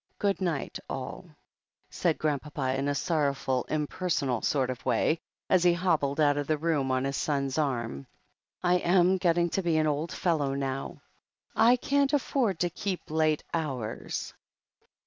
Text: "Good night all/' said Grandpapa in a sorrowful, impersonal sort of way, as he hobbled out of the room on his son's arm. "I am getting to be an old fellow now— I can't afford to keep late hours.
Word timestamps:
"Good 0.17 0.41
night 0.41 0.79
all/' 0.89 1.29
said 1.91 2.17
Grandpapa 2.17 2.73
in 2.75 2.87
a 2.87 2.95
sorrowful, 2.95 3.65
impersonal 3.69 4.41
sort 4.41 4.71
of 4.71 4.83
way, 4.83 5.19
as 5.47 5.61
he 5.63 5.73
hobbled 5.75 6.19
out 6.19 6.37
of 6.37 6.47
the 6.47 6.57
room 6.57 6.89
on 6.89 7.03
his 7.03 7.15
son's 7.15 7.59
arm. 7.59 8.07
"I 8.63 8.77
am 8.77 9.17
getting 9.17 9.51
to 9.51 9.61
be 9.61 9.77
an 9.77 9.85
old 9.85 10.11
fellow 10.11 10.55
now— 10.55 11.03
I 11.69 11.75
can't 11.75 12.13
afford 12.13 12.57
to 12.61 12.71
keep 12.71 13.11
late 13.11 13.43
hours. 13.53 14.33